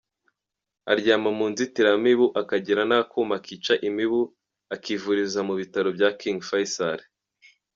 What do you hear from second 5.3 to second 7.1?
mu bitaro bya King Faisal.